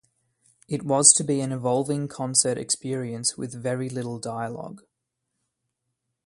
It 0.67 0.81
was 0.81 1.13
to 1.13 1.23
be 1.23 1.41
an 1.41 1.51
evolving 1.51 2.07
concert 2.07 2.57
experience 2.57 3.37
with 3.37 3.53
very 3.53 3.87
little 3.87 4.17
dialogue. 4.17 4.81